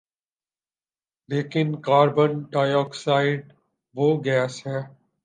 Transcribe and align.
لیکن 1.29 1.67
کاربن 1.81 2.31
ڈائی 2.51 2.73
آکسائیڈ 2.73 3.41
وہ 3.95 4.07
گیس 4.25 4.55
ہے 4.67 4.79